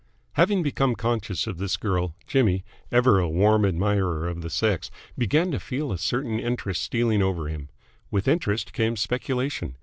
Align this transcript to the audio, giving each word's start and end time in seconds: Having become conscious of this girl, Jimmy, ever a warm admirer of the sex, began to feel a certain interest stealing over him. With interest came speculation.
Having 0.33 0.63
become 0.63 0.95
conscious 0.95 1.45
of 1.45 1.59
this 1.59 1.77
girl, 1.77 2.15
Jimmy, 2.25 2.63
ever 2.91 3.19
a 3.19 3.29
warm 3.29 3.63
admirer 3.63 4.27
of 4.27 4.41
the 4.41 4.49
sex, 4.49 4.89
began 5.15 5.51
to 5.51 5.59
feel 5.59 5.91
a 5.91 5.99
certain 5.99 6.39
interest 6.39 6.81
stealing 6.81 7.21
over 7.21 7.47
him. 7.49 7.69
With 8.09 8.27
interest 8.27 8.73
came 8.73 8.95
speculation. 8.95 9.75